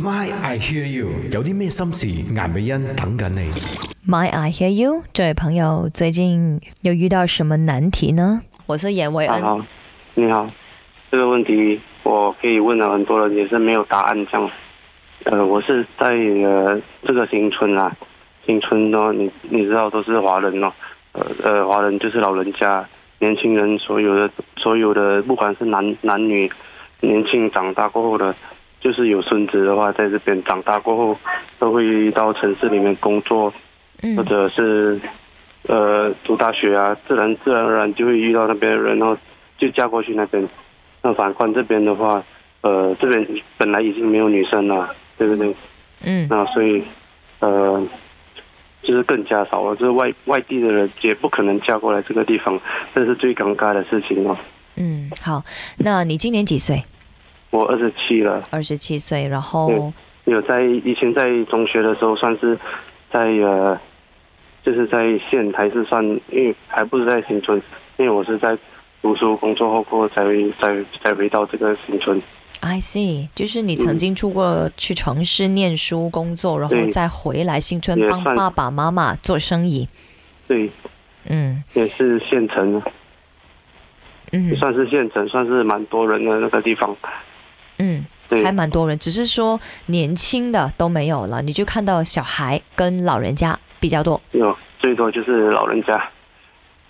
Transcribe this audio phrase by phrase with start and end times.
[0.00, 2.06] My I hear you，有啲咩心事？
[2.32, 3.50] 顏美欣等緊你。
[4.06, 8.40] My I hear you，这位朋友最近又遇到什么难题呢？
[8.66, 9.60] 我是严维恩，好，
[10.14, 10.46] 你好，
[11.10, 14.48] 这个问题我可以问了很多人，也是没有答案这样。
[15.24, 17.96] 呃，我是在呃这个新村啊，
[18.46, 20.72] 新村呢，你你知道都是华人哦，
[21.10, 22.88] 呃呃，华人就是老人家、
[23.18, 26.48] 年轻人，所有的所有的，不管是男男女，
[27.00, 28.32] 年轻长大过后的，
[28.80, 31.18] 就是有孙子的话，在这边长大过后，
[31.58, 33.56] 都会到城市里面工作，或
[34.02, 35.00] 嗯者是
[35.66, 39.16] 呃读大学啊，自然自然而然就会遇到那边的人，然后
[39.58, 40.48] 就嫁过去那边。
[41.02, 42.22] 那反观这边的话，
[42.60, 45.54] 呃，这边本来已经没有女生了，对不对？
[46.02, 46.82] 嗯那所以
[47.40, 47.84] 呃，
[48.82, 52.60] 就是更加少了，就是外外地的人也不可能嫁过来这个地方，
[52.94, 54.36] 这是最尴尬的事情哦。
[54.76, 55.42] 嗯，好，
[55.78, 56.82] 那你今年几岁？
[57.50, 59.92] 我二十七了，二十七岁，然后
[60.24, 62.58] 有在以前在中学的时候，算是
[63.10, 63.78] 在呃，
[64.62, 64.98] 就是在
[65.30, 67.60] 县还是算，因为还不是在新村，
[67.96, 68.56] 因为我是在
[69.00, 72.20] 读书工作后过后才会才才回到这个新村。
[72.60, 79.88] I see，就是你曾经出过去城市念书、工作，然后再回来新村帮爸爸妈妈做生意。
[80.46, 80.68] 对，
[81.28, 81.62] 嗯。
[81.74, 82.82] 也是县城，
[84.32, 84.54] 嗯。
[84.56, 86.94] 算是县城，算是蛮多人的那个地方。
[87.78, 94.20] 嗯，对还蛮多人，只是说年轻的都没有了，你就看到小孩跟老人家比较多。
[94.32, 95.92] 有最多就是老人家，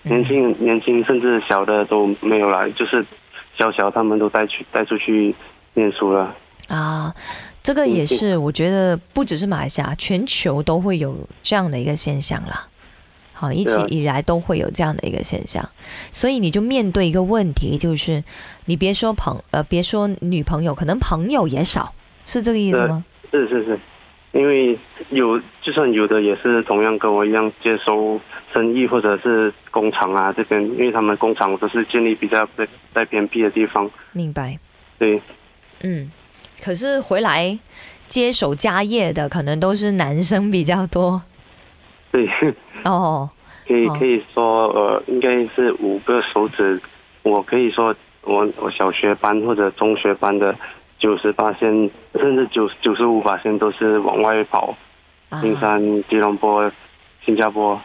[0.05, 3.05] 嗯年轻年轻甚至小的都没有来，就是
[3.59, 5.35] 小小他们都带去带出去
[5.75, 6.35] 念书了。
[6.69, 7.15] 啊，
[7.63, 12.67] 这个也嗯是，我觉得不只是马来西亚，全球都会有这样的一个现象啦。
[13.39, 15.65] 好，一直以来都会有这样的一个现象，
[16.11, 18.21] 所以你就面对一个问题，就是
[18.65, 21.95] 你别说朋呃，别说女朋友，可能朋友也少，
[22.27, 23.05] 是这个意思吗？
[23.31, 23.79] 是是是，
[24.33, 24.77] 因为
[25.11, 28.21] 有就算有的也是同样跟我一样接收
[28.53, 34.59] 生意或者是工厂啊这边，因为他们工厂都是建立比较在在偏僻的地方，明白，
[34.99, 35.23] 对。
[35.83, 36.11] 嗯。
[36.61, 37.57] 可是回来
[38.09, 41.23] 接手家业的，可能都是男生比较多
[42.13, 42.29] 对，
[42.85, 43.29] 哦。
[43.67, 46.81] 可以可以说呃应该是五个手指，
[47.23, 50.57] 我可以说我我小学班或者中学班的
[50.99, 51.69] 九十八线
[52.15, 54.75] 甚至九九十五八线都是往外跑，
[55.29, 56.73] 啊金山、吉隆坡、
[57.27, 57.79] 新加坡，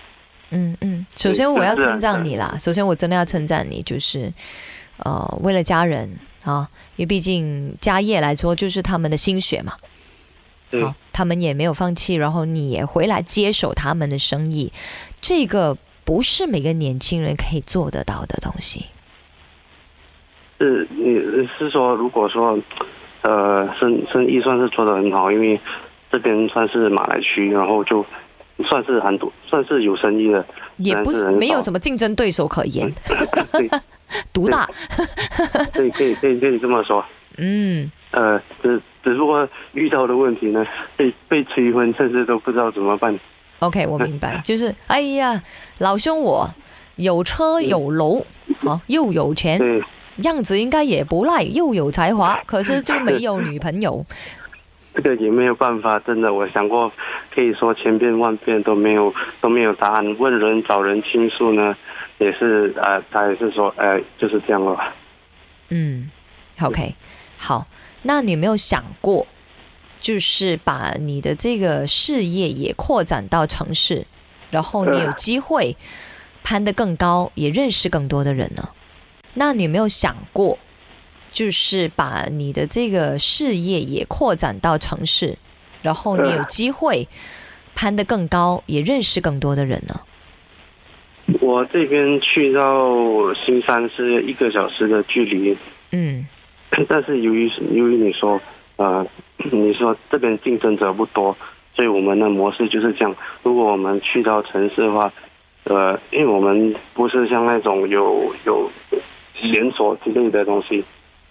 [0.51, 2.55] 嗯嗯，首先我要称赞你啦。
[2.57, 4.31] 首先我真的要称赞你，就是
[5.03, 6.09] 呃，为了家人
[6.45, 9.73] 啊，因为毕竟家业来说就是他们的心血嘛。
[11.11, 14.71] 他们也没有放弃，然后你也回来接手他们的生意，
[15.19, 18.85] 这个不是每个年轻人可以做得到的东西。
[20.59, 21.15] 是你
[21.57, 22.57] 是说，如果说，
[23.21, 25.59] 呃，生生意算是做得很好，因为
[26.11, 28.05] 这边算是马来区，然后就
[28.69, 30.45] 算是很多，算是有生意的，
[30.77, 32.89] 也不是没有什么竞争对手可言，
[34.31, 34.69] 独大。
[35.73, 37.03] 可以可以可以可以这么说。
[37.37, 40.65] 嗯，呃，只只不过遇到的问题呢，
[40.95, 43.19] 被被催婚，甚至都不知道怎么办。
[43.59, 45.41] OK，我明白， 就是哎呀，
[45.79, 46.49] 老兄我
[46.95, 48.25] 有车有楼，
[48.59, 49.81] 好又有钱，对，
[50.23, 54.05] 样子应该也不赖，又有才华， 可是就没有女朋友。
[54.95, 56.91] 这个也没有办法，真的，我想过，
[57.33, 60.17] 可以说千遍万遍都没有都没有答案。
[60.19, 61.75] 问人找人倾诉呢，
[62.19, 64.77] 也是呃，他也是说，呃，就是这样了。
[65.69, 66.11] 嗯
[66.61, 66.93] ，OK，
[67.45, 67.67] 好，
[68.03, 69.27] 那你有没有想过，
[69.99, 74.07] 就是把你的这个事业也扩展到城市，
[74.49, 75.75] 然后你有机会
[76.41, 78.69] 攀得更高，也认识更多的人呢？
[79.33, 80.57] 那你有没有想过，
[81.33, 85.37] 就是把你的这个事业也扩展到城市，
[85.81, 87.09] 然后你有机会
[87.75, 89.99] 攀得更高，也认识更多的人呢？
[91.41, 92.63] 我这边去到
[93.33, 95.57] 新山是一个小时的距离，
[95.91, 96.25] 嗯
[96.87, 98.39] 但是由于由于你说，
[98.77, 99.05] 呃，
[99.51, 101.35] 你说这边竞争者不多，
[101.75, 103.15] 所以我们的模式就是这样。
[103.43, 105.11] 如果我们去到城市的话，
[105.65, 108.69] 呃，因为我们不是像那种有有
[109.41, 110.83] 连锁之类的东西，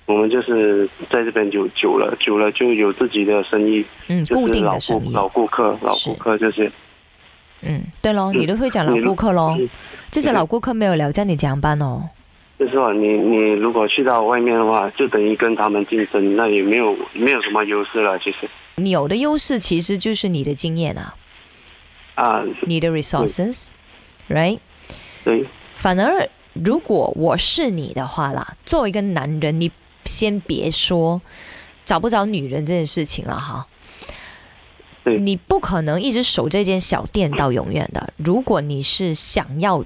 [0.06, 6.70] 我们就是在这边久久了，久了就有自己的生意，嗯，固定的生意，老顾客，老顾客就是
[7.62, 9.68] 嗯，对咯，你都会讲老顾客咯嗯，
[10.10, 12.08] 这些老顾客没有聊，叫你怎样办哦？
[12.62, 21.16] 就是说你你如果去到外面的话，就等于跟他们竞争，那也没有没有什么优势了，其实你有的优势其实就是你的经验啊，
[22.14, 24.60] 啊，你的 resources，right？
[25.24, 29.72] 对，反而如果我是你的话啦，作为一个男人，你
[30.04, 31.20] 先别说
[31.84, 33.66] 找不找女人这件事情了哈。
[35.02, 38.12] 对你不可能一直守这间小店到永远的。
[38.18, 39.84] 如果你是想要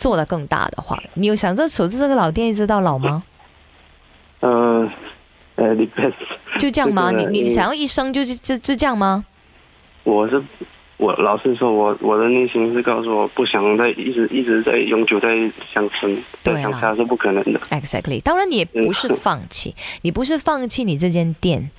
[0.00, 3.22] 做的更大的话，你有想着守着这个老店一直到老吗？
[4.40, 4.90] 呃，
[5.56, 6.14] 呃，depends。
[6.58, 7.12] 就这样吗？
[7.12, 9.26] 这个你你想要一生就就就就这样吗？
[10.04, 10.42] 我是
[10.96, 15.28] 我老实说，我我的内心是告诉我，不想再一直一直在永久在
[15.74, 17.60] 乡村，对啊在乡下是不可能的。
[17.68, 21.70] Exactly，当然你也不是放弃，你不是放弃你这间店，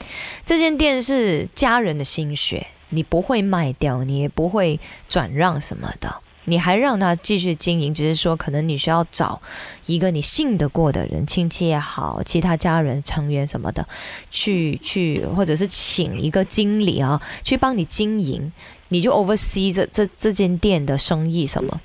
[0.45, 4.79] 这间店是家人的心血，你不会卖掉，你也不会
[5.09, 6.15] 转让什么的，
[6.51, 9.41] 你还让他继续经营，只是说可能你需要找
[9.85, 13.87] 一个你信得过的人，亲戚也好，其他家人成员什么的，
[14.29, 18.51] 去去，或者是请一个经理啊，去帮你经营，
[18.89, 21.79] 你就 oversee 这这这间店的生意什么。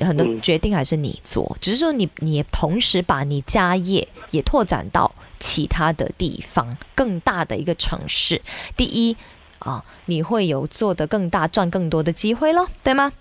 [0.00, 8.42] 很多嗯决定还是你做，只是说你你也同时把你家业也拓展到其他的地方，更大的一个城市。
[8.76, 9.16] 第一
[9.60, 13.12] 啊，你会有做得更大、赚更多的机会咯，对吗？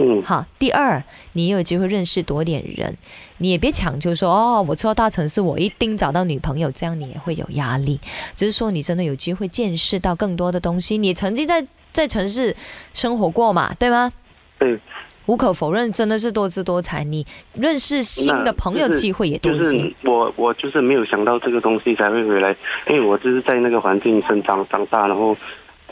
[0.00, 1.02] 嗯，好，第二，
[1.32, 2.96] 你也有机会认识多点人，
[3.38, 7.98] 你也别强求说哦，我出到大城市，我一定找到女朋友，这样你也会有压力。
[8.36, 12.54] 只是说你真的有机会见识到更多的东西，你曾经在在城市
[12.94, 14.12] 生活过嘛，对吗？
[14.56, 14.78] 对，
[15.26, 17.02] 无可否认，真的是多姿多彩。
[17.02, 19.80] 你认识新的朋友机会也多就一些。
[19.80, 22.54] 是我我就是没有想到这个东西才会回来，
[22.88, 25.36] 因为我就是在那个环境生长长大，然后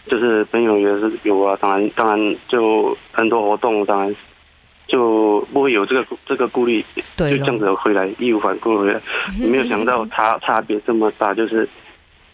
[0.09, 4.17] 就是朋友也是有啊，当然当然就很多活动，当然
[4.87, 6.85] 就不会有这个这个顾虑，
[7.17, 9.01] 对就这样，子回来义无反顾地回来，
[9.51, 11.69] 没有想到差差别这么大，就是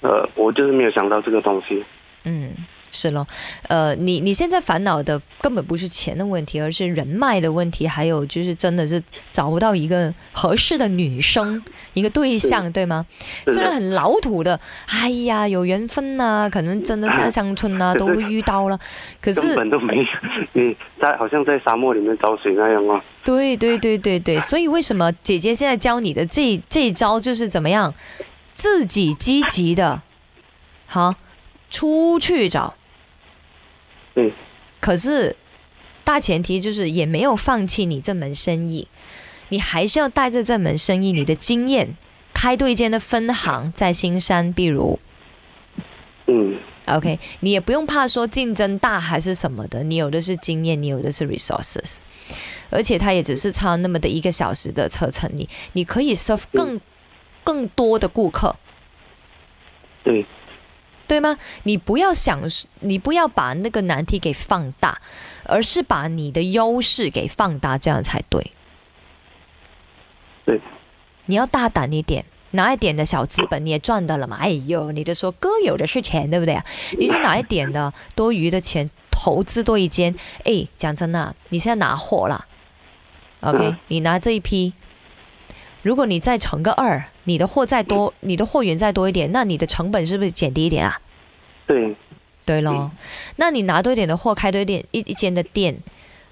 [0.02, 1.82] 呃，我就是没有想到这个东西，
[2.24, 2.50] 嗯，
[2.94, 3.26] 是喽，
[3.68, 9.02] 呃，你你现在烦恼的根本不是钱的问题，而是人脉的问题，还有就是真的是
[9.32, 11.60] 找不到一个合适的女生，
[11.94, 13.06] 一个对象，对吗？
[13.46, 18.78] 虽然很老土的，哎呀，有缘分呐、可能真的在乡村呐、 都会遇到了，
[19.22, 20.04] 可是根是本都没有，
[20.52, 27.94] 你在好像在沙漠里面找水那样啊，对对对对对，所以为什么姐姐现在教你的这这一招就是怎么样，
[28.52, 30.02] 自己积极的，
[30.86, 31.14] 好
[31.70, 32.74] 出去找。
[34.14, 34.32] 对，
[34.80, 35.34] 可是
[36.04, 38.88] 大前提就是也没有放弃你这门生意，
[39.48, 41.96] 你还是要带着这门生意，你的经验
[42.34, 44.98] 开对间的分行在新山，比如
[46.26, 51.98] 嗯，OK，你也不用怕说竞争大还是什么的，你有的是经验，你有的是 resources，
[52.70, 56.80] 而且它也只是差那么的一个小时的车程，你你可以 serve 更
[57.44, 58.56] 更多的顾客，
[60.04, 60.26] 对，
[61.06, 61.38] 对吗？
[61.64, 62.42] 你不要想，
[62.80, 65.00] 你不要把那个难题给放大，
[65.44, 68.50] 而是把你的优势给放大，这样才对。
[70.44, 70.60] 对，
[71.26, 72.24] 你要大胆一点。
[72.54, 74.36] 拿一点的小资本你也赚到了嘛？
[74.38, 76.62] 哎呦，你就说哥有的是钱，对不对啊？
[76.98, 80.14] 你就拿一点的多余的钱投资多一间。
[80.44, 82.44] 哎，讲真的，你现在拿货了
[83.40, 84.74] ，OK？、嗯你拿这一批，
[85.80, 91.00] 如果你再乘个二，你的货再多，你的货源再多一点，那你的成本是不是减低一点啊？
[91.66, 91.94] 对，
[92.44, 92.90] 对咯，
[93.36, 95.78] 那你拿多一点的货，开多一点一一间的店，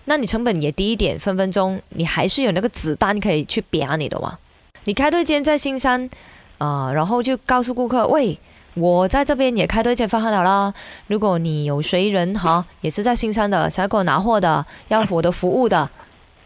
[0.07, 4.39] 那你成本也低一点，分分钟你还是有那个子弹可以去表你的嘛。
[4.85, 6.11] 你开多一间在新山，
[6.59, 8.37] 啊、然后就告诉顾客，喂，
[8.75, 10.75] 我在这边也开多一间分行了啦。
[11.07, 15.89] 如果你有谁人哈，也是在新山的，想要给我拿货的，要我的服务的，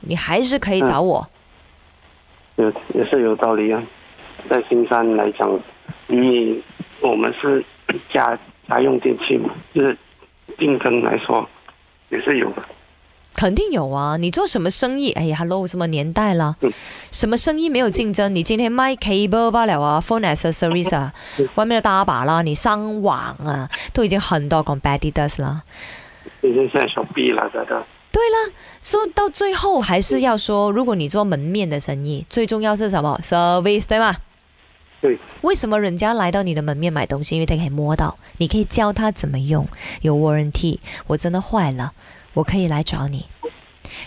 [0.00, 1.26] 你还是可以找我。
[2.56, 3.82] 有也是有道理啊。
[4.48, 5.48] 在新山来讲，
[6.08, 6.62] 因为
[7.00, 7.64] 我们是
[8.12, 9.96] 家家用电器嘛，就是
[10.58, 11.48] 竞争来说
[12.10, 12.62] 也是有的。
[13.36, 14.16] 肯定有啊！
[14.16, 15.10] 你做什么生意？
[15.12, 16.70] 哎呀，hello，什么年代了嗯？
[17.10, 18.32] 什么生意没有竞争？
[18.32, 21.12] 你今天卖 cable 罢了啊，phone accessories 啊，
[21.56, 25.62] 外面的大把啦，你上网啊，都已经很多 competitors 啦。
[26.42, 27.84] 已经现在小 B 了，大家。
[28.12, 34.14] 对了，说到最后还是要说，如果你做门面的生意，最重要是什么？service 对吗？
[35.04, 35.18] 对。
[35.42, 37.34] 为什么人家来到你的门面买东西？
[37.34, 39.68] 因为他可以摸到，你可以教他怎么用，
[40.00, 40.78] 有 warranty。
[41.06, 41.92] 我真的坏了，
[42.32, 43.26] 我可以来找你。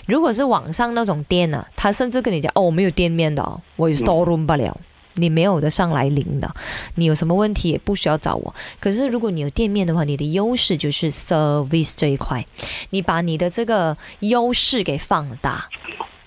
[0.07, 4.75] 如果是网上那种店呢、他甚至跟你讲哦，我没有店面的、哦，我有 store room 不了。
[5.19, 6.51] 你没有的上来领的，
[6.95, 8.53] 你有什么问题也不需要找我。
[8.79, 12.45] 可是如果你有店面的话，你的优势就是 service 这一块，
[12.89, 15.69] 你把你的这个优势给放大。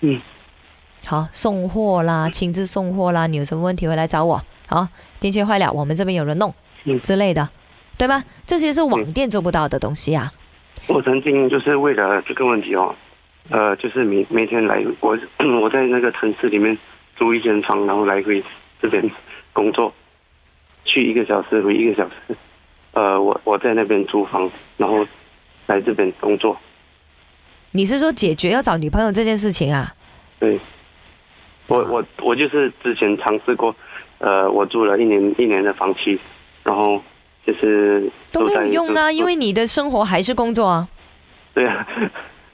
[0.01, 0.21] 嗯，
[1.05, 4.43] 好，送货啦，亲自送货啦，你有什么问题回来找我。
[4.71, 4.87] 好，
[5.19, 6.53] 电器坏了，我们这边有人弄，
[6.85, 7.49] 嗯之类的，
[7.97, 8.23] 对吧？
[8.45, 10.31] 这些是网店做不到的东西啊。
[10.87, 12.95] 我曾经就是为了这个问题哦，
[13.49, 15.19] 呃，就是每每天来，我
[15.61, 16.77] 我在那个城市里面
[17.17, 18.41] 租一间房，然后来回
[18.81, 19.03] 这边
[19.51, 19.93] 工作，
[20.85, 22.37] 去一个小时回一个小时。
[22.93, 25.05] 呃，我我在那边租房，然后
[25.67, 26.57] 来这边工作。
[27.71, 29.93] 你是说解决要找女朋友这件事情啊？
[30.39, 30.57] 对，
[31.67, 33.75] 我我我就是之前尝试过，
[34.21, 36.19] 呃，我住了一年一年的房期，
[36.63, 37.01] 然后
[37.45, 40.87] 就是都没有用啊，因为你的生活还是工作啊，
[41.55, 41.85] 对啊，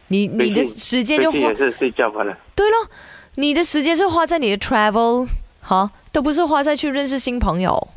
[0.07, 2.37] 你 你的时间就花最近也是睡觉罢了。
[2.55, 2.89] 对咯，
[3.35, 5.27] 你的时间是花在你的 travel
[5.61, 7.87] 哈，都不是花在去认识新朋友。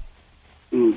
[0.73, 0.95] 嗯，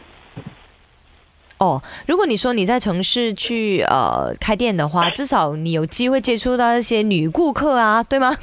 [1.60, 8.36] 哦，如果你说你在城市去呃开店的话， 至少你有机会接触到一些女顾客啊，对吗？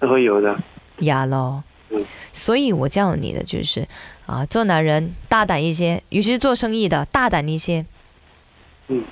[0.00, 0.56] 都会有的。
[0.98, 1.73] 呀咯嗯，
[2.34, 3.88] 所以我教你的就是
[4.26, 7.86] 啊，做男人大胆一些，尤其是做生意的大胆一些。
[8.88, 9.02] 嗯，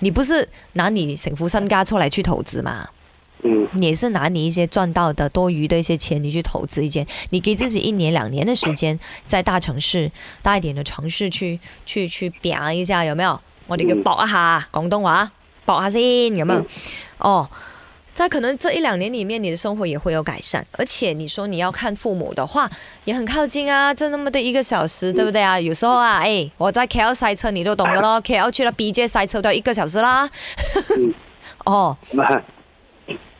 [0.00, 2.88] 你不是拿你省副身家出来去投资嘛？
[3.46, 13.38] 嗯你也是拿你一些赚到的多余的一些钱，你去投资一件，你给自己一年两年的时间，在大城市大一点的城市去去去表一下，有没有？
[13.66, 15.30] 我哋叫嗯搏一下广东话，
[15.66, 16.60] 搏下先，有没有？
[16.60, 16.66] 嗯
[17.18, 17.50] 哦，
[18.14, 22.70] 在可能这一两年里面，你的生活也会有改善，而且你说你要看父母的话，
[23.04, 25.58] 也很靠近啊，就那么的一个小时，对不对啊？
[25.58, 30.30] 有时候啊，誒，我在 KL 塞车，你都懂的咯，KL 去了 BJ 塞车都要一个小时啦。
[30.96, 31.14] 嗯
[31.66, 31.96] 哦。
[32.12, 32.42] 那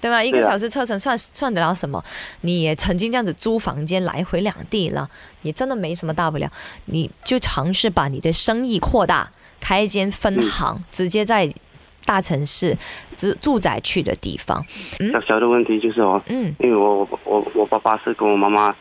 [0.00, 0.23] 对吧？
[0.23, 2.04] 一个小时车程算算得了什么？
[2.43, 5.09] 你也曾经这样子租房间来回两地了，
[5.40, 6.50] 也真的没什么大不了。
[6.87, 11.50] 你就尝试把你的生意扩大，开一间分行，直接在
[12.04, 12.76] 大城市
[13.16, 14.62] 住住宅区的地方。
[15.12, 18.75] 小小的问题就是哦，嗯因为我我我我爸爸是跟我妈妈，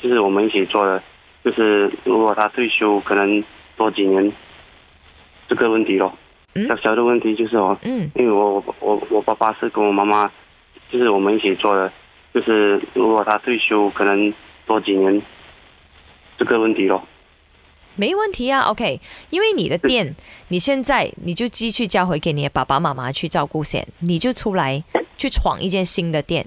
[0.00, 1.02] 就是我们一起做的，
[1.44, 3.42] 就是如果他退休，可能
[3.76, 4.32] 多几年，
[5.48, 6.12] 这个问题咯。
[6.54, 10.30] 嗯小小的问题就是哦，嗯因为我我我我爸爸是跟我妈妈，
[10.90, 11.92] 就是我们一起做的，
[12.34, 14.32] 就是如果他退休，可能
[14.66, 15.22] 多几年，
[16.36, 17.06] 这个问题咯。
[17.96, 19.00] 没问题啊，OK。
[19.30, 20.14] 因为你的店，
[20.48, 24.82] 你现在你就继续交回给你的爸爸妈妈去照顾先，你就出来
[25.16, 26.46] 去闯一间新的店。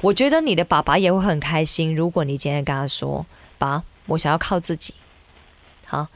[0.00, 3.26] 我觉得你的爸爸也会很开心，如果你今天跟他说
[3.58, 4.94] ：“爸，我想要靠自己，
[5.86, 6.06] 好，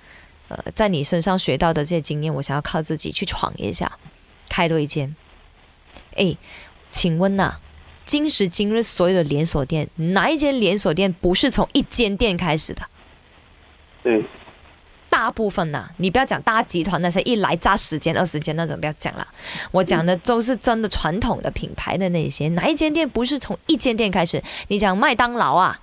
[0.49, 3.99] 呃，在你身上学到的这些经验，我想要靠自己去闯一下，
[4.49, 5.15] 开多一间。”
[6.17, 6.37] 哎，
[6.91, 7.57] 请问呐、
[8.07, 12.83] 今时今日所有的连锁店，哪一间连锁店不是从一间店开始的？
[14.03, 14.25] 对，
[15.21, 19.27] 大部分呐、你不要讲大集团那些一来扎十间二十间那种，不要讲了。
[19.71, 24.43] 我讲的都是真的传统的品牌的那些，哪一间店不是从一间店开始？
[24.69, 25.79] 你讲麦当劳啊，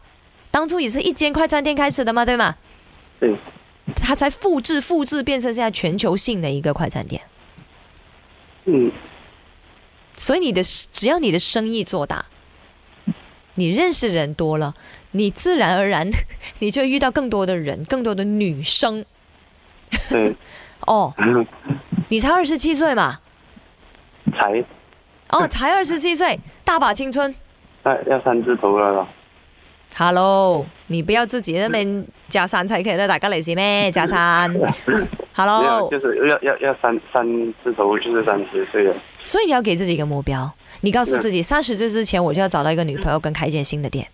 [0.49, 2.55] 当初也是一间快餐店开始的嘛，对吗？
[3.19, 3.37] 对，
[3.95, 7.21] 它才复制复制变成现在全球性的一个快餐店。
[8.65, 8.91] 嗯
[10.15, 12.25] 所以你的只要你的生意做大，
[13.53, 14.73] 你认识人多了，
[15.11, 16.09] 你自然而然
[16.57, 19.05] 你就会遇到更多的人，更多的女生
[20.09, 20.35] 对，
[20.85, 21.13] 哦。
[22.09, 23.19] 你才二十七岁嘛？
[24.31, 24.63] 才
[25.29, 27.33] 哦，才二十七岁，大把青春。
[27.83, 29.07] 要要三字头了咯。
[29.95, 33.89] Hello，你不要自己那边加山齊，其實大家嚟是咩？
[33.91, 34.53] 加三
[35.33, 37.25] ，，Hello，就是要要要三三
[37.63, 38.95] 字头，就是三十岁了。
[39.23, 40.49] 所以你要给自己一个目标，
[40.81, 44.07] 你告诉自己，三十岁之前我就要找到一个女朋友跟开一间新的店。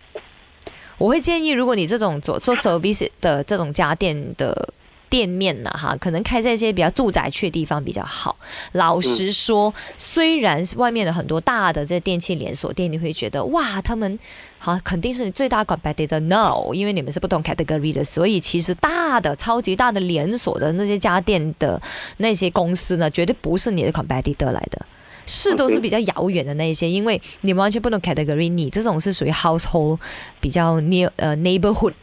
[0.98, 4.72] 我会建议，如果你这种做做 service 的这种家电的
[5.14, 8.36] 店面呢，哈，可能开在一些比较住宅区的地方比较好。
[8.72, 14.18] 老实说，虽然外面的很多大的这电器连锁店，你会觉得哇，他们
[14.58, 16.18] 好肯定是你最大 competitor。
[16.18, 21.80] No，因为你们是不同 category 的，所以其实大的、超级大的连锁的那些家电的
[22.16, 24.84] 那些公司呢，绝对不是你的 competitor 来的。
[25.26, 29.98] 是都是比较遥远的那一些，因为你们完全不同 category，你这种是属于 household
[30.40, 31.94] 比较 near 呃 neighborhood，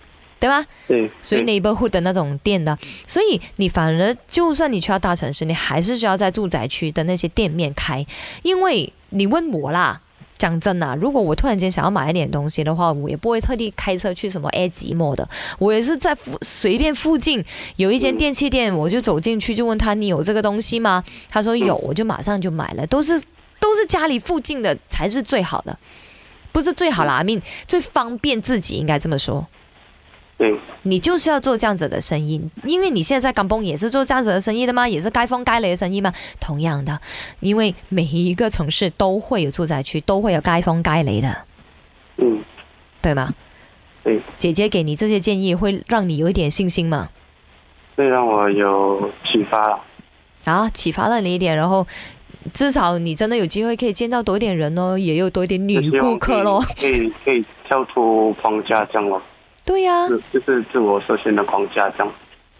[0.42, 0.66] 对吧？
[0.88, 8.04] 对，属于对 neighborhood 的那种店的，所以你反而就算你去到大城市，你还是需要在住宅区的那些店面开，
[8.42, 10.02] 因为你问我啦。
[10.38, 15.30] 讲真啊，如果我突然间想要买一点东西的话，我也不会特地开车去什么 A 吉莫的，
[15.60, 17.46] 我也是在附随便附近
[17.76, 21.04] 有一间电器店，我就走进去就问他你有这个东西吗？
[21.30, 23.22] 他说有，我就马上就买了，都是
[23.60, 25.78] 都是家里附近的才是最好的，
[26.52, 29.46] 不是最好啦，I mean 最方便自己应该这么说。
[30.42, 34.90] 对，你就是要做这样子的生意，因为你现在在港崩也是做这样子的生意的吗？
[34.90, 36.12] 也是该风该雷的生意吗？
[36.40, 37.00] 同样的，
[37.42, 41.46] 因为每一个城市都会有住宅区，都会有该风该雷的，
[42.18, 42.44] 嗯，
[43.04, 43.36] 对吗？
[44.04, 47.10] 对，姐姐给你这些建议，会让你有一点信心吗？
[47.96, 49.80] 会让我有启发了。
[50.46, 51.86] 啊，启发了你一点，然后
[52.52, 56.66] 至少你真的有机会可以见到多一点人哦，也有多一点女顾客咯。
[56.80, 59.22] 可以可以跳出框架这样咯，
[59.65, 62.13] 对呀、是就是自我设限的框架这样。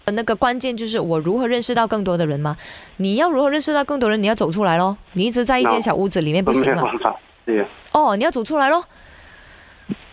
[0.06, 2.58] 那个关键就是我如何认识到更多的人吗？
[2.98, 4.22] 你要如何认识到更多人？
[4.22, 4.98] 你要走出来咯。
[5.14, 6.82] 你一直在一间小屋子里面不行嘛。
[6.82, 7.16] 有办法，
[7.46, 8.84] 对呀，哦，你要走出来咯。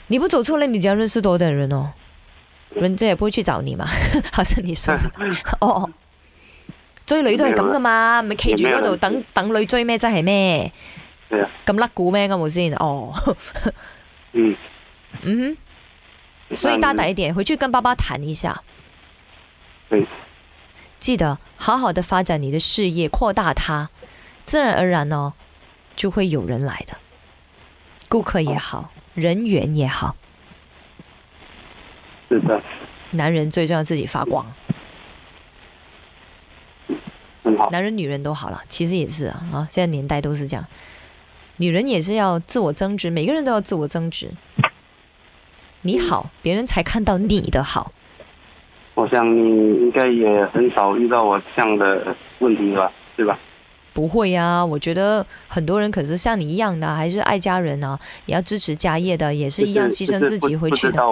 [0.08, 1.90] 你不走出来，你就要认识多的人哦，
[2.70, 3.86] 人家也不会去找你嘛，
[4.32, 5.10] 好像你说的。
[5.60, 5.88] 哦，
[7.06, 9.98] 追女都係咁噶嘛，咪企住嗰度等等女追咩？
[9.98, 10.72] 真係咩？
[11.28, 12.28] 對啊，咁甩股咩？
[12.28, 12.72] 咁冇先？
[12.74, 13.12] 哦，
[14.32, 14.56] 嗯，
[15.22, 15.56] 嗯哼，
[16.56, 18.62] 所以大胆一点，回去跟爸爸谈一下。
[19.88, 20.06] 对，
[20.98, 23.90] 记得好好的发展你的事业，扩大它，
[24.44, 25.34] 自然而然哦，
[25.94, 26.96] 就会有人来的，
[28.08, 30.16] 顾客也好，人缘也好。
[32.28, 32.62] 是的，
[33.12, 34.46] 男人最重要自己发光，
[37.70, 40.66] 男人女人都好了，其实也是啊啊，现在年代都是这样，
[41.56, 44.30] 女人也是要自我增值，每个人都要自我增值。
[45.88, 47.90] 你好，别人才看到你的好。
[48.94, 53.38] 我想你应该也很少遇到我这样的问题吧，对吧？
[53.94, 61.02] 不会呀、我觉得很多人可是像你一样的，还是爱家人啊，也要支持家业的，也是一样牺牲自己回去的。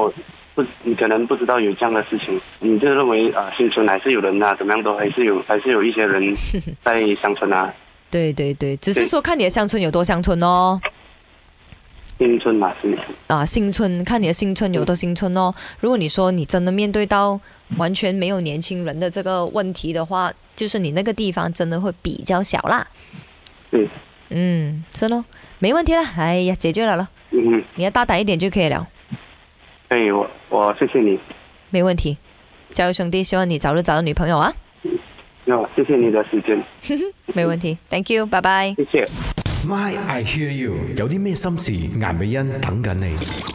[0.55, 6.23] 不你可能不知道有这样的事情，你就认为啊、新村还是有人啊，怎么样都还是有，还是有一些人
[6.85, 7.73] 在乡村啊，
[8.11, 10.79] 对对对，只是说看你的乡村有多乡村哦。
[12.19, 15.53] 新村嘛，新村，啊，新村看你的新村有多新村哦。
[15.81, 17.39] 如果你说你真的面对到
[17.77, 22.87] 完全没有年轻人的这个问题的话，就是你那个地方真的会比较小啦。
[23.73, 23.89] 嗯，
[24.31, 25.25] 嗯，是咯，
[25.59, 26.03] 没问题了。
[26.17, 28.87] 哎呀，解决了了，嗯，你要大胆一点就可以了，
[29.89, 31.19] 可以，我我谢谢你，
[31.71, 32.17] 没问题。
[32.71, 34.53] 加油兄弟，希望你早日找到女朋友啊。
[35.47, 36.63] 哦，谢谢你的时间。
[37.35, 38.71] 没问题，Thank you，拜拜。
[38.71, 39.46] 謝謝。
[39.67, 41.73] My I hear you，有啲咩心事？
[41.73, 43.47] 颜美欣等紧你。